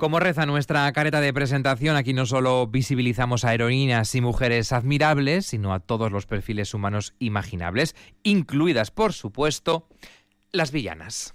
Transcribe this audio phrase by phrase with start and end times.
[0.00, 5.44] Como reza nuestra careta de presentación, aquí no solo visibilizamos a heroínas y mujeres admirables,
[5.44, 9.86] sino a todos los perfiles humanos imaginables, incluidas, por supuesto,
[10.52, 11.34] las villanas.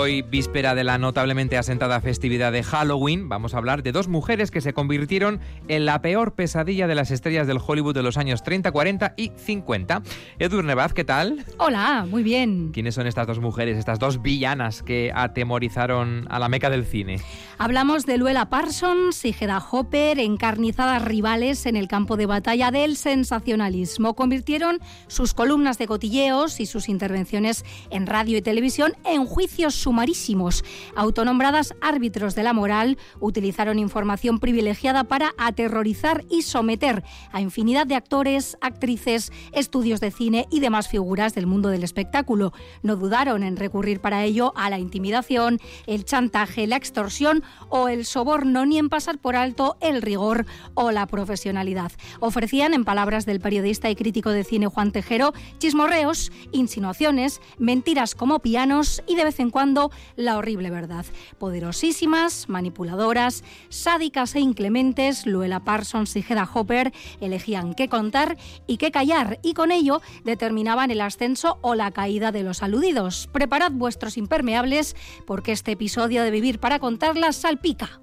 [0.00, 4.50] Hoy, víspera de la notablemente asentada festividad de Halloween, vamos a hablar de dos mujeres
[4.50, 8.42] que se convirtieron en la peor pesadilla de las estrellas del Hollywood de los años
[8.42, 10.02] 30, 40 y 50.
[10.38, 11.44] Edurne Baz, ¿qué tal?
[11.58, 12.70] Hola, muy bien.
[12.72, 17.20] ¿Quiénes son estas dos mujeres, estas dos villanas que atemorizaron a la meca del cine?
[17.58, 22.96] Hablamos de Luella Parsons y Hedda Hopper, encarnizadas rivales en el campo de batalla del
[22.96, 24.14] sensacionalismo.
[24.14, 24.78] Convirtieron
[25.08, 30.62] sus columnas de cotilleos y sus intervenciones en radio y televisión en juicios sumarísimos.
[30.94, 37.02] Autonombradas árbitros de la moral, utilizaron información privilegiada para aterrorizar y someter
[37.32, 42.52] a infinidad de actores, actrices, estudios de cine y demás figuras del mundo del espectáculo.
[42.84, 48.04] No dudaron en recurrir para ello a la intimidación, el chantaje, la extorsión o el
[48.04, 51.90] soborno, ni en pasar por alto el rigor o la profesionalidad.
[52.20, 58.38] Ofrecían, en palabras del periodista y crítico de cine Juan Tejero, chismorreos, insinuaciones, mentiras como
[58.38, 59.79] pianos y de vez en cuando
[60.16, 61.06] la horrible verdad.
[61.38, 68.90] Poderosísimas, manipuladoras, sádicas e inclementes, Luella Parsons y Hedda Hopper elegían qué contar y qué
[68.90, 73.28] callar y con ello determinaban el ascenso o la caída de los aludidos.
[73.32, 78.00] Preparad vuestros impermeables porque este episodio de Vivir para contarlas salpica.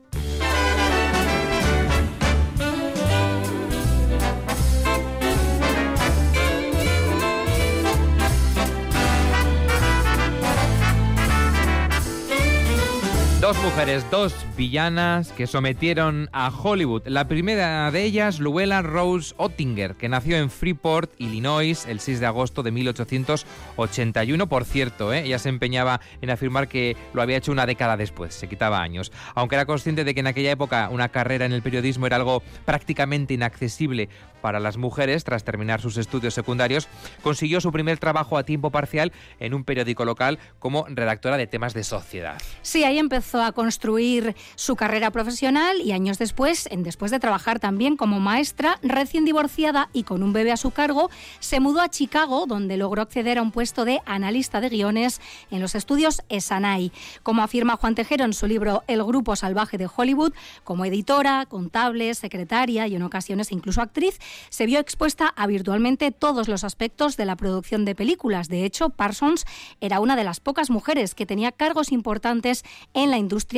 [13.47, 17.03] Dos mujeres, dos villanas que sometieron a Hollywood.
[17.05, 22.25] La primera de ellas, Luella Rose Ottinger, que nació en Freeport, Illinois, el 6 de
[22.25, 24.49] agosto de 1881.
[24.49, 25.23] Por cierto, ¿eh?
[25.23, 29.13] ella se empeñaba en afirmar que lo había hecho una década después, se quitaba años.
[29.33, 32.43] Aunque era consciente de que en aquella época una carrera en el periodismo era algo
[32.65, 34.09] prácticamente inaccesible
[34.41, 36.87] para las mujeres, tras terminar sus estudios secundarios,
[37.21, 41.73] consiguió su primer trabajo a tiempo parcial en un periódico local como redactora de temas
[41.73, 42.41] de sociedad.
[42.61, 47.97] Sí, ahí empezó a construir su carrera profesional y años después, después de trabajar también
[47.97, 51.09] como maestra, recién divorciada y con un bebé a su cargo,
[51.39, 55.21] se mudó a Chicago, donde logró acceder a un puesto de analista de guiones
[55.51, 56.91] en los estudios Esanay.
[57.23, 60.33] Como afirma Juan Tejero en su libro El Grupo Salvaje de Hollywood,
[60.63, 66.47] como editora, contable, secretaria y en ocasiones incluso actriz, se vio expuesta a virtualmente todos
[66.47, 68.47] los aspectos de la producción de películas.
[68.49, 69.45] De hecho, Parsons
[69.81, 73.17] era una de las pocas mujeres que tenía cargos importantes en la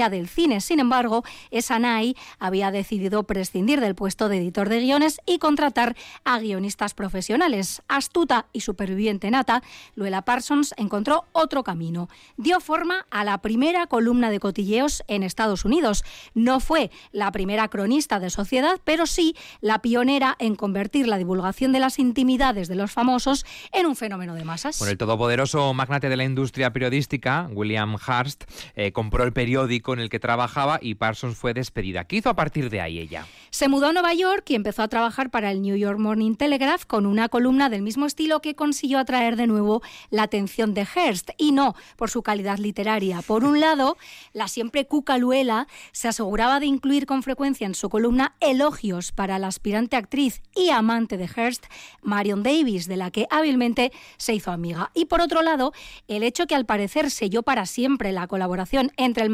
[0.09, 0.61] del cine.
[0.61, 6.39] Sin embargo, Esanay había decidido prescindir del puesto de editor de guiones y contratar a
[6.39, 7.81] guionistas profesionales.
[7.87, 9.61] Astuta y superviviente nata,
[9.95, 12.09] Luella Parsons encontró otro camino.
[12.37, 16.03] Dio forma a la primera columna de cotilleos en Estados Unidos.
[16.33, 21.71] No fue la primera cronista de sociedad, pero sí la pionera en convertir la divulgación
[21.71, 24.77] de las intimidades de los famosos en un fenómeno de masas.
[24.77, 28.43] Con el todopoderoso magnate de la industria periodística, William Hearst,
[28.75, 32.03] eh, compró el periódico en el que trabajaba y Parsons fue despedida.
[32.05, 33.25] ¿Qué hizo a partir de ahí ella?
[33.49, 36.85] Se mudó a Nueva York y empezó a trabajar para el New York Morning Telegraph
[36.85, 39.81] con una columna del mismo estilo que consiguió atraer de nuevo
[40.11, 43.21] la atención de Hearst, y no por su calidad literaria.
[43.21, 43.97] Por un lado,
[44.33, 49.39] la siempre cuca Luela se aseguraba de incluir con frecuencia en su columna elogios para
[49.39, 51.65] la aspirante actriz y amante de Hearst,
[52.01, 54.91] Marion Davis, de la que hábilmente se hizo amiga.
[54.93, 55.73] Y por otro lado,
[56.07, 59.29] el hecho que al parecer selló para siempre la colaboración entre el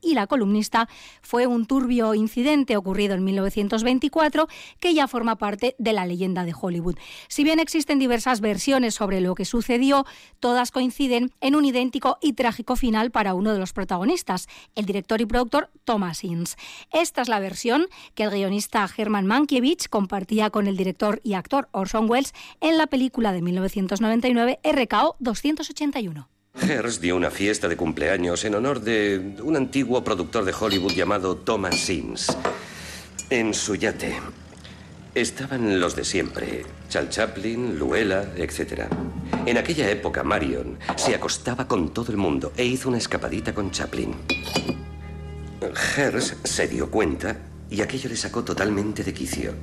[0.00, 0.88] y la columnista
[1.22, 4.48] fue un turbio incidente ocurrido en 1924
[4.80, 6.96] que ya forma parte de la leyenda de Hollywood.
[7.28, 10.04] Si bien existen diversas versiones sobre lo que sucedió,
[10.40, 15.20] todas coinciden en un idéntico y trágico final para uno de los protagonistas, el director
[15.20, 16.56] y productor Thomas Innes.
[16.92, 21.68] Esta es la versión que el guionista Herman Mankiewicz compartía con el director y actor
[21.72, 26.41] Orson Welles en la película de 1999 RKO 281.
[26.60, 31.36] Hearst dio una fiesta de cumpleaños en honor de un antiguo productor de Hollywood llamado
[31.36, 32.36] Thomas Sims
[33.30, 34.20] en su yate.
[35.14, 38.84] Estaban los de siempre, Charles Chaplin, Luella, etc.
[39.44, 43.70] En aquella época, Marion se acostaba con todo el mundo e hizo una escapadita con
[43.70, 44.14] Chaplin.
[45.96, 47.36] Hearst se dio cuenta
[47.70, 49.54] y aquello le sacó totalmente de quicio.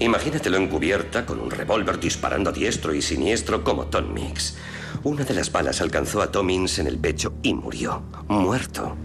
[0.00, 4.56] Imagínatelo encubierta con un revólver disparando a diestro y siniestro como Tom Mix.
[5.02, 8.96] Una de las balas alcanzó a Tomins en el pecho y murió, muerto.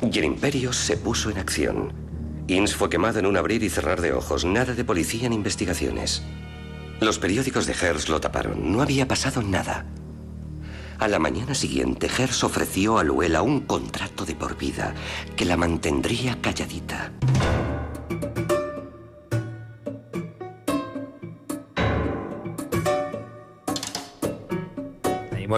[0.00, 1.92] Y el imperio se puso en acción.
[2.48, 4.44] Inns fue quemado en un abrir y cerrar de ojos.
[4.44, 6.22] Nada de policía ni investigaciones.
[7.00, 8.72] Los periódicos de Hers lo taparon.
[8.72, 9.84] No había pasado nada.
[10.98, 14.94] A la mañana siguiente, Hers ofreció a Luela un contrato de por vida
[15.36, 17.12] que la mantendría calladita.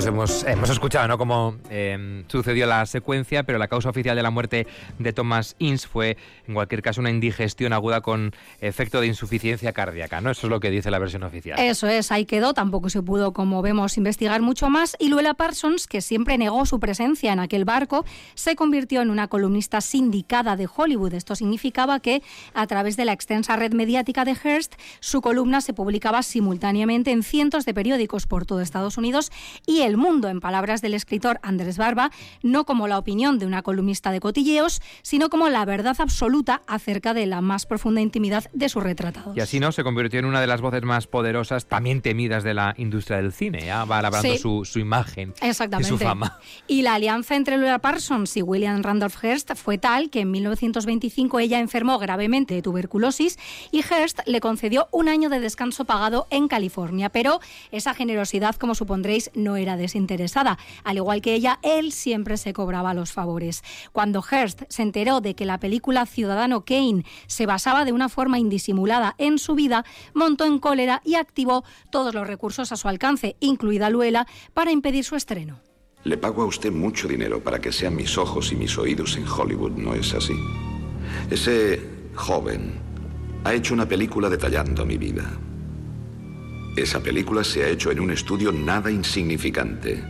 [0.06, 1.18] Hemos, hemos, escuchado ¿no?
[1.18, 4.66] cómo em, sucedió la secuencia, pero la causa oficial de la muerte
[4.98, 6.16] de Thomas Inns fue,
[6.46, 10.20] en cualquier caso, una indigestión aguda con efecto de insuficiencia cardíaca.
[10.20, 10.30] ¿no?
[10.30, 11.58] Eso es lo que dice la versión oficial.
[11.58, 12.54] Eso es, ahí quedó.
[12.54, 14.96] Tampoco se pudo, como vemos, investigar mucho más.
[14.98, 18.04] Y Luella Parsons, que siempre negó su presencia en aquel barco,
[18.34, 21.14] se convirtió en una columnista sindicada de Hollywood.
[21.14, 22.22] Esto significaba que,
[22.54, 27.22] a través de la extensa red mediática de Hearst, su columna se publicaba simultáneamente en
[27.22, 29.32] cientos de periódicos por todo Estados Unidos
[29.66, 32.10] y el mundo, en palabras del escritor Andrés Barba,
[32.42, 37.14] no como la opinión de una columnista de cotilleos, sino como la verdad absoluta acerca
[37.14, 39.36] de la más profunda intimidad de sus retratados.
[39.36, 42.54] Y así no se convirtió en una de las voces más poderosas, también temidas de
[42.54, 43.64] la industria del cine.
[43.66, 46.38] Ya va labrando su, imagen y su fama.
[46.66, 51.40] Y la alianza entre Laura Parsons y William Randolph Hearst fue tal que en 1925
[51.40, 53.38] ella enfermó gravemente de tuberculosis
[53.70, 57.08] y Hearst le concedió un año de descanso pagado en California.
[57.08, 57.40] Pero
[57.72, 60.58] esa generosidad, como supondréis, no era desinteresada.
[60.84, 63.62] Al igual que ella, él siempre se cobraba los favores.
[63.92, 68.38] Cuando Hearst se enteró de que la película Ciudadano Kane se basaba de una forma
[68.38, 69.84] indisimulada en su vida,
[70.14, 75.04] montó en cólera y activó todos los recursos a su alcance, incluida Luela, para impedir
[75.04, 75.60] su estreno.
[76.04, 79.26] Le pago a usted mucho dinero para que sean mis ojos y mis oídos en
[79.28, 80.34] Hollywood, ¿no es así?
[81.30, 81.82] Ese
[82.14, 82.80] joven
[83.44, 85.38] ha hecho una película detallando mi vida.
[86.78, 90.00] Esa película se ha hecho en un estudio nada insignificante.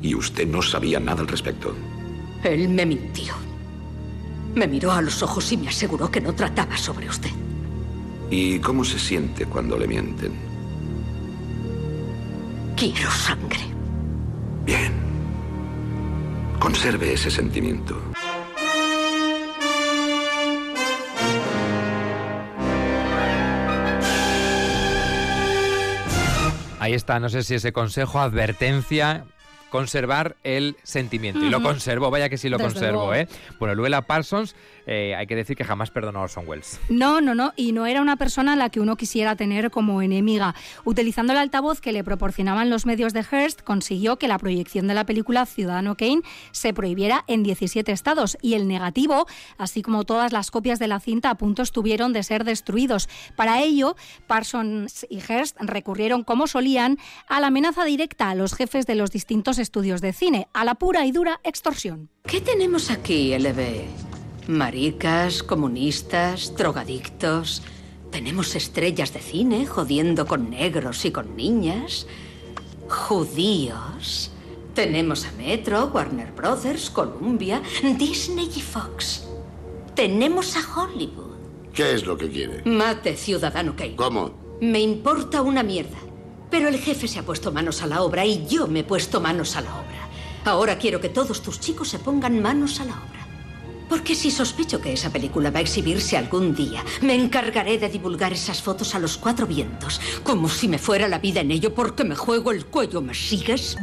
[0.00, 1.74] Y usted no sabía nada al respecto.
[2.44, 3.34] Él me mintió.
[4.54, 7.30] Me miró a los ojos y me aseguró que no trataba sobre usted.
[8.30, 10.32] ¿Y cómo se siente cuando le mienten?
[12.76, 13.60] Quiero sangre.
[14.64, 14.92] Bien.
[16.60, 18.00] Conserve ese sentimiento.
[26.88, 29.26] Ahí está, no sé si ese consejo, advertencia,
[29.70, 31.44] conservar el sentimiento.
[31.44, 33.28] Y lo conservo, vaya que sí lo conservo, ¿eh?
[33.58, 34.54] Bueno, Luella Parsons
[34.86, 36.80] eh, hay que decir que jamás perdonó a Orson Welles.
[36.88, 40.00] No, no, no, y no era una persona a la que uno quisiera tener como
[40.00, 40.54] enemiga.
[40.84, 44.94] Utilizando el altavoz que le proporcionaban los medios de Hearst, consiguió que la proyección de
[44.94, 46.22] la película Ciudadano Kane
[46.52, 49.26] se prohibiera en 17 estados y el negativo,
[49.58, 53.08] así como todas las copias de la cinta a punto estuvieron de ser destruidos.
[53.36, 56.98] Para ello, Parsons y Hearst recurrieron, como solían,
[57.28, 60.76] a la amenaza directa a los jefes de los distintos estudios de cine, a la
[60.76, 62.10] pura y dura extorsión.
[62.24, 64.48] ¿Qué tenemos aquí, LB?
[64.48, 67.62] Maricas, comunistas, drogadictos.
[68.10, 72.06] Tenemos estrellas de cine jodiendo con negros y con niñas.
[72.88, 74.30] Judíos.
[74.74, 77.60] Tenemos a Metro, Warner Brothers, Columbia,
[77.98, 79.26] Disney y Fox.
[79.94, 81.36] Tenemos a Hollywood.
[81.74, 82.62] ¿Qué es lo que quiere?
[82.64, 83.96] Mate, ciudadano Kane.
[83.96, 84.30] ¿Cómo?
[84.60, 85.98] Me importa una mierda.
[86.50, 89.20] Pero el jefe se ha puesto manos a la obra y yo me he puesto
[89.20, 90.08] manos a la obra.
[90.44, 93.26] Ahora quiero que todos tus chicos se pongan manos a la obra.
[93.88, 98.32] Porque si sospecho que esa película va a exhibirse algún día, me encargaré de divulgar
[98.32, 102.04] esas fotos a los cuatro vientos, como si me fuera la vida en ello porque
[102.04, 103.76] me juego el cuello, ¿me sigues?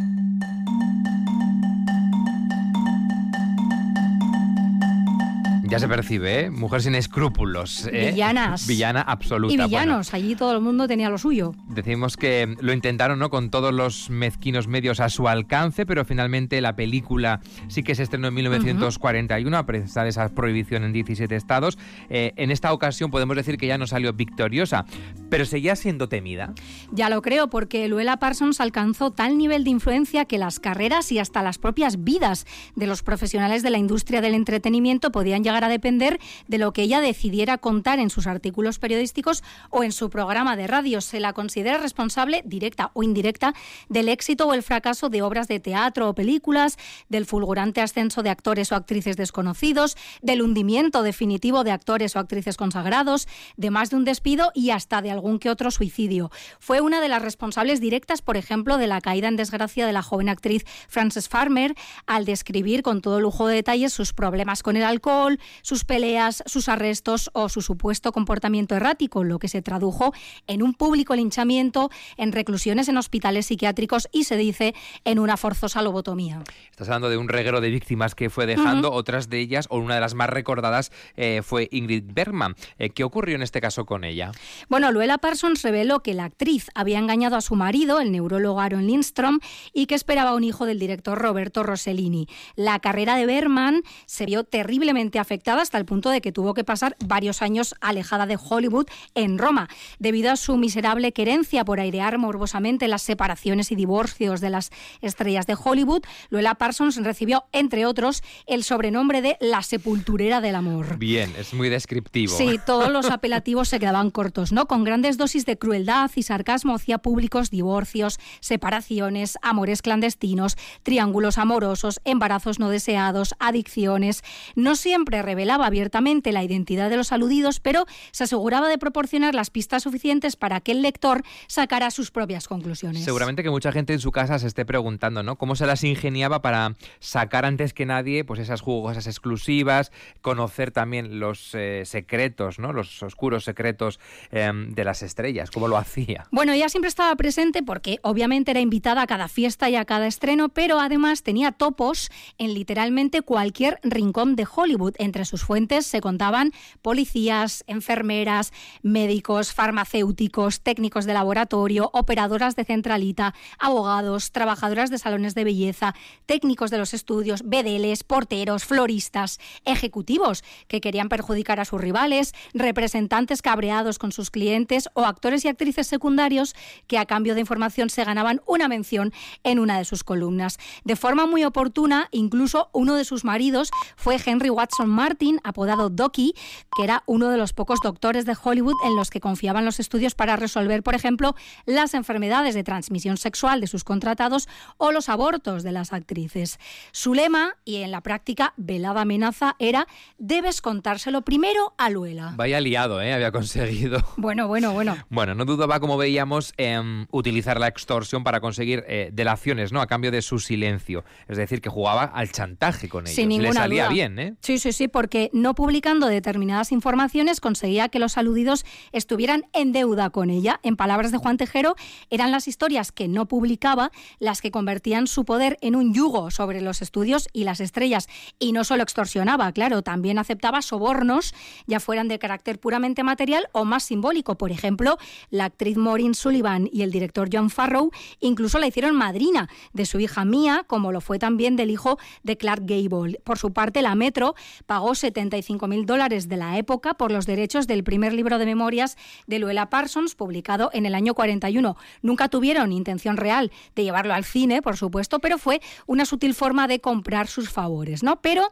[5.76, 6.50] Ya se percibe, ¿eh?
[6.50, 7.90] Mujer sin escrúpulos.
[7.92, 8.12] ¿eh?
[8.14, 8.66] Villanas.
[8.66, 9.54] Villana absoluta.
[9.54, 11.52] Y villanos, allí todo el mundo tenía lo suyo.
[11.68, 13.30] Decimos que lo intentaron, ¿no?
[13.30, 18.04] Con todos los mezquinos medios a su alcance, pero finalmente la película sí que se
[18.04, 21.78] estrenó en 1941, a pesar de esa prohibición en 17 estados.
[22.10, 24.86] Eh, en esta ocasión podemos decir que ya no salió victoriosa,
[25.30, 26.54] pero seguía siendo temida.
[26.94, 31.20] Ya lo creo, porque Luella Parsons alcanzó tal nivel de influencia que las carreras y
[31.20, 32.46] hasta las propias vidas
[32.78, 36.84] de los profesionales de la industria del entretenimiento podían llegar para depender de lo que
[36.84, 41.02] ella decidiera contar en sus artículos periodísticos o en su programa de radio.
[41.02, 43.56] Se la considera responsable, directa o indirecta,
[43.90, 46.78] del éxito o el fracaso de obras de teatro o películas,
[47.10, 52.58] del fulgurante ascenso de actores o actrices desconocidos, del hundimiento definitivo de actores o actrices
[52.58, 56.30] consagrados, de más de un despido y hasta de algún que otro suicidio.
[56.60, 60.04] Fue una de las responsables directas, por ejemplo, de la caída en desgracia de la
[60.04, 61.74] joven actriz Frances Farmer,
[62.06, 66.70] al describir con todo lujo de detalles sus problemas con el alcohol, sus peleas, sus
[66.70, 70.14] arrestos o su supuesto comportamiento errático, lo que se tradujo
[70.48, 74.74] en un público linchamiento, en reclusiones en hospitales psiquiátricos y se dice
[75.04, 76.44] en una forzosa lobotomía.
[76.72, 79.96] Estás hablando de un reguero de víctimas que fue dejando, otras de ellas, o una
[79.96, 82.56] de las más recordadas, eh, fue Ingrid Bergman.
[82.78, 84.32] Eh, ¿Qué ocurrió en este caso con ella?
[84.70, 88.88] Bueno, Luella Parsons reveló que la actriz había engañado a su marido, el neurólogo Aaron
[88.88, 89.40] Lindstrom,
[89.74, 92.28] y que esperaba un hijo del director Roberto Rossellini.
[92.56, 96.64] La carrera de Bergman se vio terriblemente afectada hasta el punto de que tuvo que
[96.64, 99.68] pasar varios años alejada de Hollywood en Roma,
[100.00, 105.46] debido a su miserable querencia por airear morbosamente las separaciones y divorcios de las estrellas
[105.46, 106.04] de Hollywood.
[106.30, 110.98] Luella Parsons recibió, entre otros, el sobrenombre de la sepulturera del amor.
[110.98, 112.34] Bien, es muy descriptivo.
[112.34, 114.68] Sí, todos los apelativos se quedaban cortos, ¿no?
[114.68, 122.00] Con grandes dosis de crueldad y sarcasmo hacía públicos divorcios, separaciones, amores clandestinos, triángulos amorosos,
[122.06, 124.24] embarazos no deseados, adicciones.
[124.56, 129.50] No siempre revelaba abiertamente la identidad de los aludidos, pero se aseguraba de proporcionar las
[129.50, 133.04] pistas suficientes para que el lector sacara sus propias conclusiones.
[133.04, 135.38] Seguramente que mucha gente en su casa se esté preguntando, ¿no?
[135.38, 139.92] ¿Cómo se las ingeniaba para sacar antes que nadie pues esas jugosas exclusivas,
[140.22, 142.74] conocer también los eh, secretos, ¿no?
[142.74, 144.00] Los oscuros secretos
[144.32, 145.52] em, de las estrellas?
[145.52, 146.28] ¿Cómo lo hacía?
[146.32, 150.08] Bueno, ella siempre estaba presente porque obviamente era invitada a cada fiesta y a cada
[150.08, 154.96] estreno, pero además tenía topos en literalmente cualquier rincón de Hollywood.
[154.98, 163.34] Entre sus fuentes se contaban policías, enfermeras, médicos, farmacéuticos, técnicos de laboratorio, operadoras de centralita,
[163.60, 165.96] abogados, trabajadoras de salones de belleza,
[166.26, 173.42] técnicos de los estudios, bedeles, porteros, floristas, ejecutivos que querían perjudicar a sus rivales, representantes
[173.42, 176.56] cabreados con sus clientes o actores y actrices secundarios
[176.88, 180.58] que a cambio de información se ganaban una mención en una de sus columnas.
[180.84, 186.34] De forma muy oportuna, incluso uno de sus maridos fue Henry Watson Martin, apodado Docky,
[186.76, 190.16] que era uno de los pocos doctores de Hollywood en los que confiaban los estudios
[190.16, 191.36] para resolver, por ejemplo,
[191.68, 196.58] las enfermedades de transmisión sexual de sus contratados o los abortos de las actrices.
[196.92, 199.86] Su lema, y en la práctica velada amenaza, era
[200.18, 202.34] debes contárselo primero a Luela.
[202.36, 203.14] Vaya liado, ¿eh?
[203.14, 204.00] Había conseguido.
[204.18, 204.96] Bueno, bueno, bueno.
[205.10, 209.82] Bueno, no dudaba, como veíamos, en utilizar la extorsión para conseguir eh, delaciones, ¿no?
[209.82, 211.04] A cambio de su silencio.
[211.28, 213.16] Es decir, que jugaba al chantaje con ellos.
[213.16, 213.94] Sin ninguna Le salía duda.
[213.94, 214.34] bien, ¿eh?
[214.40, 220.10] Sí, sí, sí, porque no publicando determinadas informaciones conseguía que los aludidos estuvieran en deuda
[220.10, 220.62] con ella.
[220.64, 221.76] En palabras de Juan Tejero,
[222.10, 226.62] eran las historias que no publicaba las que convertían su poder en un yugo sobre
[226.62, 228.08] los estudios y las estrellas.
[228.40, 231.34] Y no solo extorsionaba, claro, también aceptaba sobornos,
[231.68, 234.38] ya fueran de carácter puramente material o más simbólico.
[234.38, 234.98] Por ejemplo,
[235.30, 240.00] la actriz Maureen Sullivan y el director John Farrow incluso la hicieron madrina de su
[240.00, 243.20] hija Mia, como lo fue también del hijo de Clark Gable.
[243.26, 244.36] Por su parte, la Metro
[244.66, 248.98] pagó 75 mil dólares de la época por los derechos del primer libro de memorias
[249.26, 251.76] de Luella Parsons, publicado en el año 41.
[252.02, 256.68] Nunca tuvieron intención real de llevarlo al cine, por supuesto, pero fue una sutil forma
[256.68, 258.22] de comprar sus favores, ¿no?
[258.22, 258.52] Pero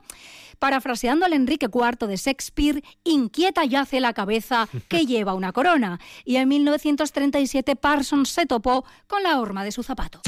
[0.59, 5.99] parafraseando al Enrique IV de Shakespeare, inquieta yace la cabeza que lleva una corona.
[6.23, 10.21] Y en 1937 Parsons se topó con la horma de su zapato.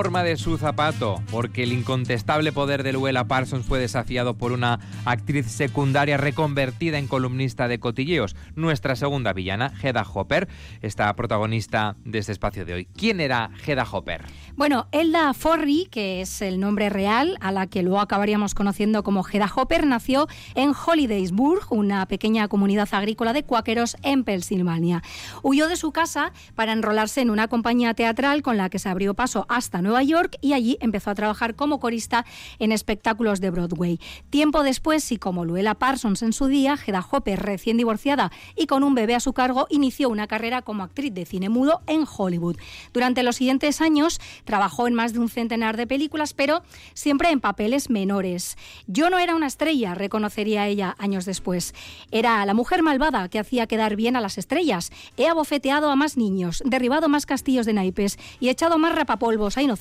[0.00, 4.80] Horma de su zapato, porque el incontestable poder de Luella Parsons fue desafiado por una
[5.04, 10.48] actriz secundaria reconvertida en columnista de cotilleos, nuestra segunda villana, Hedda Hopper,
[10.82, 12.88] esta protagonista de este espacio de hoy.
[12.96, 14.24] ¿Quién era Hedda Hopper?
[14.56, 19.24] Bueno, Elda Forry, que es el nombre real, a la que luego acabaríamos conociendo como
[19.26, 25.02] Hedda Hopper, nació en Hollidaysburg, una pequeña comunidad agrícola de cuáqueros en Pensilvania.
[25.42, 29.14] Huyó de su casa para enrolarse en una compañía teatral con la que se abrió
[29.14, 32.24] paso hasta hasta Nueva York y allí empezó a trabajar como corista
[32.60, 33.98] en espectáculos de Broadway.
[34.30, 38.84] Tiempo después, y como Luella Parsons en su día, Hedda Hopper, recién divorciada y con
[38.84, 42.56] un bebé a su cargo, inició una carrera como actriz de cine mudo en Hollywood.
[42.92, 46.62] Durante los siguientes años trabajó en más de un centenar de películas, pero
[46.94, 48.56] siempre en papeles menores.
[48.86, 51.74] Yo no era una estrella, reconocería ella años después.
[52.12, 54.92] Era la mujer malvada que hacía quedar bien a las estrellas.
[55.16, 59.62] He abofeteado a más niños, derribado más castillos de naipes y echado más rapapolvos a
[59.62, 59.79] inocentes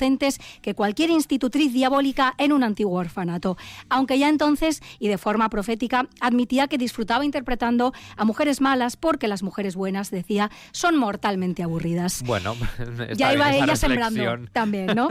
[0.61, 3.57] que cualquier institutriz diabólica en un antiguo orfanato.
[3.89, 9.27] Aunque ya entonces, y de forma profética, admitía que disfrutaba interpretando a mujeres malas porque
[9.27, 12.23] las mujeres buenas, decía, son mortalmente aburridas.
[12.25, 12.55] Bueno,
[13.17, 15.09] ya iba ella sembrando también, ¿no?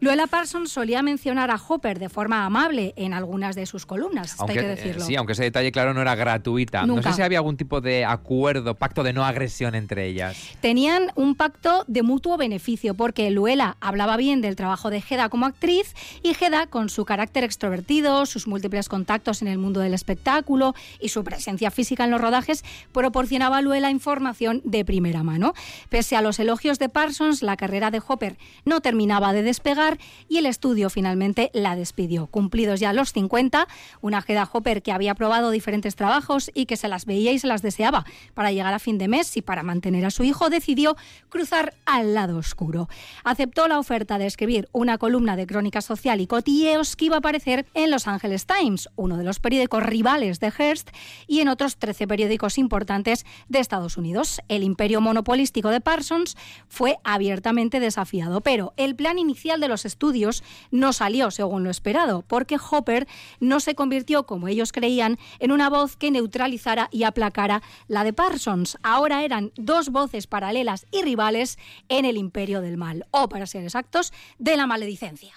[0.00, 4.54] Luella Parsons solía mencionar a Hopper de forma amable en algunas de sus columnas, hay
[4.54, 5.04] que decirlo.
[5.04, 6.86] sí, aunque ese detalle, claro, no era gratuita.
[6.86, 10.36] No sé si había algún tipo de acuerdo, pacto de no agresión entre ellas.
[10.60, 15.46] Tenían un pacto de mutuo beneficio, porque Luella hablaba bien del trabajo de Hedda como
[15.46, 20.74] actriz y Hedda, con su carácter extrovertido, sus múltiples contactos en el mundo del espectáculo
[21.00, 25.54] y su presencia física en los rodajes, proporcionaba a Luella información de primera mano.
[25.88, 30.38] Pese a los elogios de Parsons, la carrera de Hopper no terminaba de despegar y
[30.38, 32.28] el estudio finalmente la despidió.
[32.28, 33.66] Cumplidos ya los 50,
[34.00, 37.48] una Hedda Hopper que había probado diferentes trabajos y que se las veía y se
[37.48, 40.96] las deseaba para llegar a fin de mes y para mantener a su hijo, decidió
[41.28, 42.88] cruzar al lado oscuro.
[43.24, 47.18] Aceptó la oferta de escribir una columna de crónica social y cotilleos que iba a
[47.18, 50.90] aparecer en Los Angeles Times, uno de los periódicos rivales de Hearst,
[51.26, 54.40] y en otros 13 periódicos importantes de Estados Unidos.
[54.48, 56.36] El imperio monopolístico de Parsons
[56.68, 62.24] fue abiertamente desafiado, pero el plan inicial de los estudios no salió según lo esperado,
[62.26, 63.06] porque Hopper
[63.38, 68.12] no se convirtió, como ellos creían, en una voz que neutralizara y aplacara la de
[68.12, 68.78] Parsons.
[68.82, 73.64] Ahora eran dos voces paralelas y rivales en el imperio del mal, o para ser
[73.64, 73.99] exactos,
[74.38, 75.34] de la maledicencia.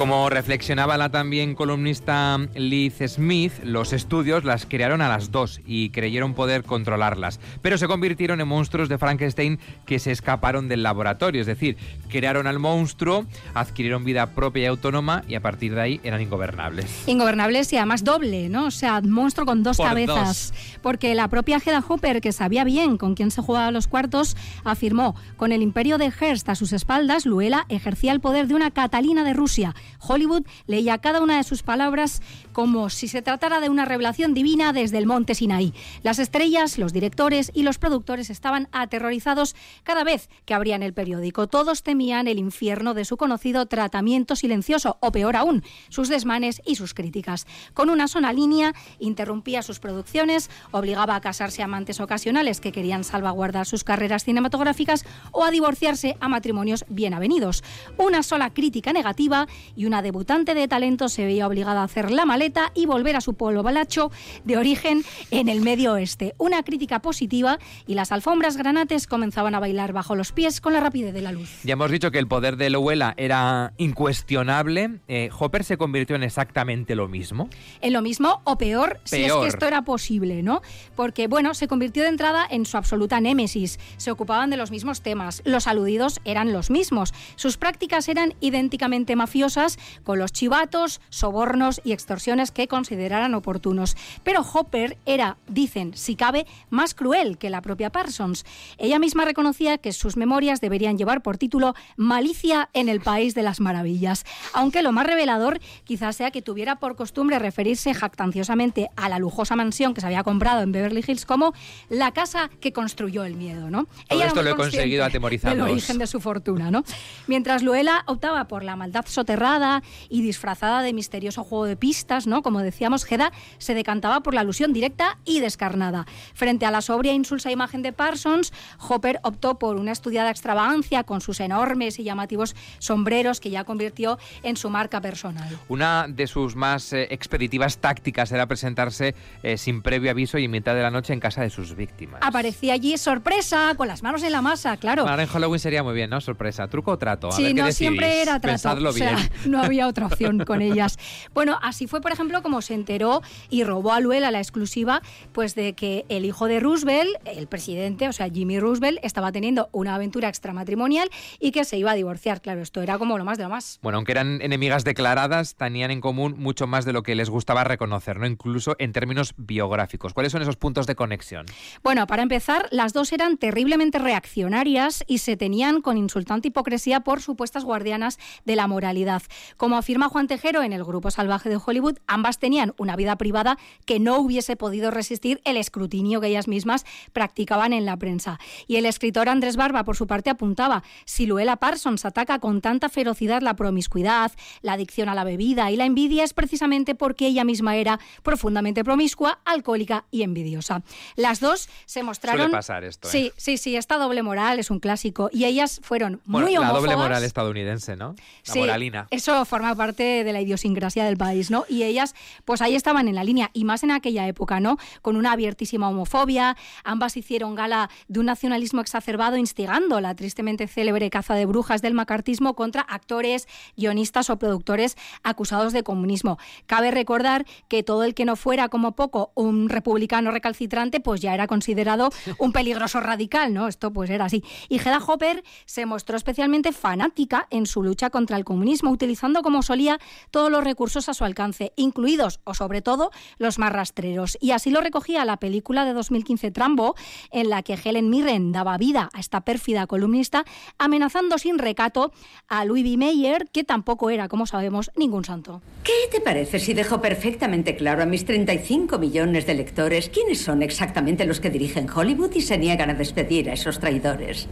[0.00, 5.90] Como reflexionaba la también columnista Liz Smith, los estudios las crearon a las dos y
[5.90, 11.42] creyeron poder controlarlas, pero se convirtieron en monstruos de Frankenstein que se escaparon del laboratorio,
[11.42, 11.76] es decir,
[12.08, 17.06] crearon al monstruo, adquirieron vida propia y autónoma y a partir de ahí eran ingobernables.
[17.06, 18.68] Ingobernables y además doble, ¿no?
[18.68, 20.54] O sea, monstruo con dos cabezas.
[20.80, 25.14] Porque la propia Hedda Hopper, que sabía bien con quién se jugaba los cuartos, afirmó,
[25.36, 29.24] con el imperio de Hearst a sus espaldas, Luela ejercía el poder de una Catalina
[29.24, 32.22] de Rusia Hollywood leía cada una de sus palabras
[32.52, 35.74] como si se tratara de una revelación divina desde el monte Sinaí.
[36.02, 41.46] Las estrellas, los directores y los productores estaban aterrorizados cada vez que abrían el periódico.
[41.46, 46.76] Todos temían el infierno de su conocido tratamiento silencioso, o peor aún, sus desmanes y
[46.76, 47.46] sus críticas.
[47.74, 53.04] Con una sola línea, interrumpía sus producciones, obligaba a casarse a amantes ocasionales que querían
[53.04, 57.62] salvaguardar sus carreras cinematográficas o a divorciarse a matrimonios bien avenidos.
[57.96, 59.46] Una sola crítica negativa
[59.86, 63.34] una debutante de talento se veía obligada a hacer la maleta y volver a su
[63.34, 64.10] pueblo balacho
[64.44, 66.34] de origen en el medio oeste.
[66.38, 70.80] Una crítica positiva y las alfombras granates comenzaban a bailar bajo los pies con la
[70.80, 71.60] rapidez de la luz.
[71.64, 75.00] Ya hemos dicho que el poder de Lowella era incuestionable.
[75.08, 77.48] Eh, ¿Hopper se convirtió en exactamente lo mismo?
[77.80, 80.62] En lo mismo o peor, si es que esto era posible, ¿no?
[80.96, 83.78] Porque, bueno, se convirtió de entrada en su absoluta némesis.
[83.96, 85.42] Se ocupaban de los mismos temas.
[85.44, 87.12] Los aludidos eran los mismos.
[87.36, 89.69] Sus prácticas eran idénticamente mafiosas
[90.04, 93.96] con los chivatos, sobornos y extorsiones que consideraran oportunos.
[94.22, 98.44] Pero Hopper era, dicen, si cabe, más cruel que la propia Parsons.
[98.78, 103.42] Ella misma reconocía que sus memorias deberían llevar por título Malicia en el País de
[103.42, 109.08] las Maravillas, aunque lo más revelador quizás sea que tuviera por costumbre referirse jactanciosamente a
[109.08, 111.54] la lujosa mansión que se había comprado en Beverly Hills como
[111.88, 113.86] la casa que construyó el miedo, ¿no?
[114.08, 115.52] Todo esto lo he conseguido atemorizar.
[115.52, 116.84] El origen de su fortuna, ¿no?
[117.26, 119.59] Mientras Luella optaba por la maldad soterrada
[120.08, 122.42] y disfrazada de misterioso juego de pistas, ¿no?
[122.42, 126.06] Como decíamos, Hedda se decantaba por la alusión directa y descarnada.
[126.34, 128.52] Frente a la sobria e insulsa imagen de Parsons,
[128.88, 134.18] Hopper optó por una estudiada extravagancia con sus enormes y llamativos sombreros que ya convirtió
[134.42, 135.58] en su marca personal.
[135.68, 140.50] Una de sus más eh, expeditivas tácticas era presentarse eh, sin previo aviso y en
[140.50, 142.20] mitad de la noche en casa de sus víctimas.
[142.22, 145.06] Aparecía allí sorpresa, con las manos en la masa, claro.
[145.06, 146.20] Ahora en Halloween sería muy bien, ¿no?
[146.20, 147.30] Sorpresa, truco o trato.
[147.32, 148.52] sí, no, siempre era trato.
[148.52, 149.16] Pensadlo bien.
[149.46, 150.98] No había otra opción con ellas.
[151.34, 155.54] Bueno, así fue, por ejemplo, como se enteró y robó a Luella la exclusiva, pues
[155.54, 159.94] de que el hijo de Roosevelt, el presidente, o sea, Jimmy Roosevelt, estaba teniendo una
[159.94, 162.40] aventura extramatrimonial y que se iba a divorciar.
[162.40, 163.78] Claro, esto era como lo más de lo más.
[163.82, 167.64] Bueno, aunque eran enemigas declaradas, tenían en común mucho más de lo que les gustaba
[167.64, 168.26] reconocer, ¿no?
[168.26, 170.14] Incluso en términos biográficos.
[170.14, 171.46] ¿Cuáles son esos puntos de conexión?
[171.82, 177.20] Bueno, para empezar, las dos eran terriblemente reaccionarias y se tenían con insultante hipocresía por
[177.20, 179.22] supuestas guardianas de la moralidad.
[179.56, 183.58] Como afirma Juan Tejero en el Grupo Salvaje de Hollywood, ambas tenían una vida privada
[183.86, 188.38] que no hubiese podido resistir el escrutinio que ellas mismas practicaban en la prensa.
[188.66, 192.88] Y el escritor Andrés Barba, por su parte, apuntaba, si Luella Parsons ataca con tanta
[192.88, 197.44] ferocidad la promiscuidad, la adicción a la bebida y la envidia, es precisamente porque ella
[197.44, 200.82] misma era profundamente promiscua, alcohólica y envidiosa.
[201.16, 202.40] Las dos se mostraron...
[202.40, 203.10] Suele pasar esto, ¿eh?
[203.10, 205.30] Sí, sí, sí, esta doble moral es un clásico.
[205.32, 206.82] Y ellas fueron muy la homófobas.
[206.82, 208.14] doble moral estadounidense, ¿no?
[208.46, 209.06] La Sí, moralina.
[209.20, 211.66] Eso forma parte de la idiosincrasia del país, ¿no?
[211.68, 212.14] Y ellas,
[212.46, 214.78] pues ahí estaban en la línea, y más en aquella época, ¿no?
[215.02, 221.10] Con una abiertísima homofobia, ambas hicieron gala de un nacionalismo exacerbado, instigando la tristemente célebre
[221.10, 226.38] caza de brujas del macartismo contra actores, guionistas o productores acusados de comunismo.
[226.66, 231.34] Cabe recordar que todo el que no fuera, como poco, un republicano recalcitrante, pues ya
[231.34, 233.68] era considerado un peligroso radical, ¿no?
[233.68, 234.42] Esto pues era así.
[234.70, 239.09] Y Hedda Hopper se mostró especialmente fanática en su lucha contra el comunismo, utilizando
[239.42, 239.98] como solía
[240.30, 244.38] todos los recursos a su alcance, incluidos o sobre todo los más rastreros.
[244.40, 246.94] Y así lo recogía la película de 2015 Trambo,
[247.30, 250.44] en la que Helen Mirren daba vida a esta pérfida columnista,
[250.78, 252.12] amenazando sin recato
[252.48, 252.96] a Louis B.
[252.96, 255.60] Mayer, que tampoco era, como sabemos, ningún santo.
[255.82, 260.62] ¿Qué te parece si dejo perfectamente claro a mis 35 millones de lectores quiénes son
[260.62, 264.46] exactamente los que dirigen Hollywood y se niegan a despedir a esos traidores?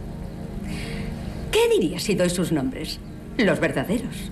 [1.51, 2.99] ¿Qué dirías si doy sus nombres?
[3.37, 4.31] Los verdaderos.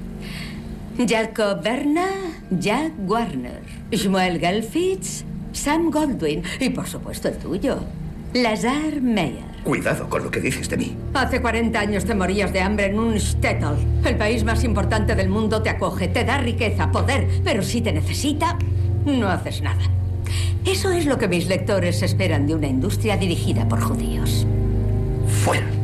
[1.06, 2.08] Jacob Berna,
[2.50, 7.80] Jack Warner, Shmuel Gelfitz, Sam Goldwyn y por supuesto el tuyo,
[8.34, 9.46] Lazar Meyer.
[9.64, 10.96] Cuidado con lo que dices de mí.
[11.14, 13.76] Hace 40 años te morías de hambre en un shtetl.
[14.06, 17.92] El país más importante del mundo te acoge, te da riqueza, poder, pero si te
[17.92, 18.58] necesita,
[19.06, 19.84] no haces nada.
[20.66, 24.48] Eso es lo que mis lectores esperan de una industria dirigida por judíos.
[25.44, 25.77] Fuera.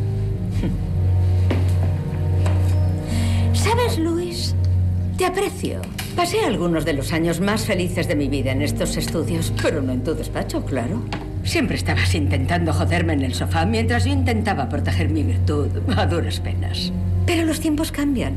[5.24, 5.80] Te aprecio.
[6.18, 9.94] Pasé algunos de los años más felices de mi vida en estos estudios, pero no
[9.94, 11.02] en tu despacho, claro.
[11.46, 16.42] Siempre estabas intentando joderme en el sofá mientras yo intentaba proteger mi virtud a duras
[16.42, 16.92] penas.
[17.26, 18.34] Pero los tiempos cambian.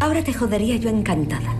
[0.00, 1.54] Ahora te jodería yo encantada.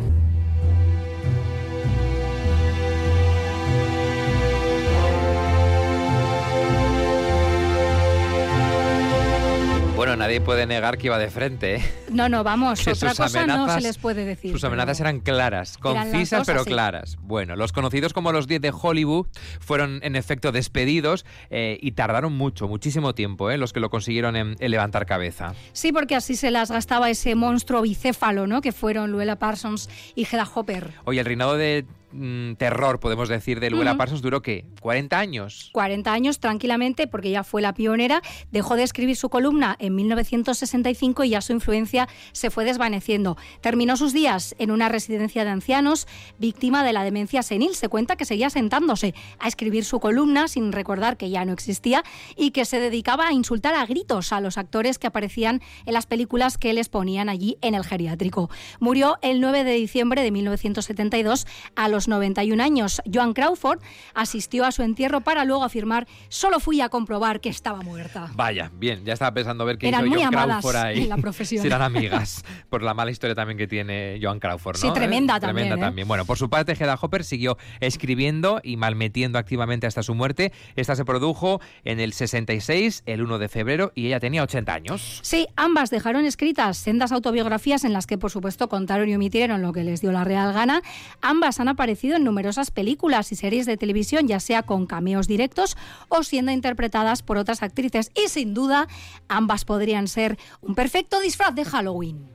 [10.18, 11.82] Nadie puede negar que iba de frente, ¿eh?
[12.10, 14.52] No, no, vamos, Que otra sus cosa no se les puede decir.
[14.52, 16.70] Sus amenazas eran claras, concisas pero así.
[16.70, 17.16] claras.
[17.22, 19.26] Bueno, los conocidos como los 10 de Hollywood
[19.60, 23.58] fueron en efecto despedidos eh, y tardaron mucho, muchísimo tiempo, ¿eh?
[23.58, 25.54] los que lo consiguieron en, en levantar cabeza.
[25.72, 28.60] Sí, porque así se las gastaba ese monstruo bicéfalo, ¿no?
[28.60, 30.92] Que fueron Luella Parsons y Hedda Hopper.
[31.04, 33.98] Oye, el reinado de mm, terror, podemos decir, de Luella Ujú.
[33.98, 34.64] Parsons duró ¿qué?
[34.80, 35.70] ¿40 años?
[35.72, 41.24] 40 años tranquilamente, porque ella fue la pionera, dejó de escribir su columna en 1965
[41.24, 43.36] y ya su influencia se fue desvaneciendo.
[43.60, 46.06] Terminó sus días en una residencia de ancianos,
[46.38, 47.74] víctima de la demencia senil.
[47.74, 52.02] Se cuenta que seguía sentándose a escribir su columna sin recordar que ya no existía
[52.36, 56.06] y que se dedicaba a insultar a gritos a los actores que aparecían en las
[56.06, 58.50] películas que les ponían allí en el geriátrico.
[58.80, 63.02] Murió el 9 de diciembre de 1972 a los 91 años.
[63.12, 63.80] Joan Crawford
[64.14, 68.30] asistió a su entierro para luego afirmar solo fui a comprobar que estaba muerta.
[68.36, 71.02] Vaya, bien, ya estaba pensando ver qué Eran hizo muy Joan amadas Crawford ahí.
[71.02, 71.62] en la profesión.
[71.62, 74.80] si eran amigas, por la mala historia también que tiene Joan Crawford, ¿no?
[74.88, 75.88] Sí, tremenda Eh, también, Tremenda ¿eh?
[75.88, 76.06] también.
[76.06, 80.52] Bueno, por su parte, Hedda Hopper siguió escribiendo y malmetiendo activamente hasta su muerte.
[80.76, 85.20] Esta se produjo en el 66, el 1 de febrero, y ella tenía 80 años.
[85.22, 89.72] Sí, ambas dejaron escritas sendas autobiografías en las que, por supuesto, contaron y omitieron lo
[89.72, 90.82] que les dio la real gana.
[91.22, 95.76] Ambas han aparecido en numerosas películas y series de televisión, ya sea con cameos directos
[96.08, 98.10] o siendo interpretadas por otras actrices.
[98.14, 98.88] Y sin duda,
[99.28, 102.28] ambas podrían ser un perfecto disfraz de Halloween.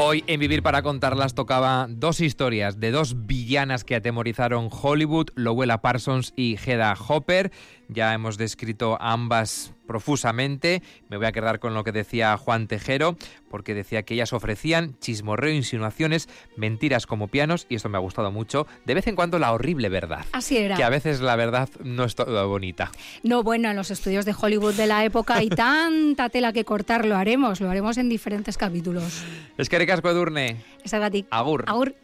[0.00, 5.78] Hoy en Vivir para Contarlas tocaba dos historias de dos villanas que atemorizaron Hollywood, Lowella
[5.78, 7.50] Parsons y Hedda Hopper.
[7.88, 10.82] Ya hemos descrito ambas profusamente.
[11.08, 13.16] Me voy a quedar con lo que decía Juan Tejero,
[13.50, 18.30] porque decía que ellas ofrecían chismorreo, insinuaciones, mentiras como pianos, y esto me ha gustado
[18.30, 18.66] mucho.
[18.84, 20.26] De vez en cuando la horrible verdad.
[20.32, 20.76] Así era.
[20.76, 22.92] Que a veces la verdad no es toda bonita.
[23.22, 27.06] No, bueno, en los estudios de Hollywood de la época hay tanta tela que cortar,
[27.06, 29.24] lo haremos, lo haremos en diferentes capítulos.
[29.56, 30.62] Es que Edurne.
[30.84, 30.92] Es
[31.30, 31.64] Agur.
[31.66, 31.94] Agur.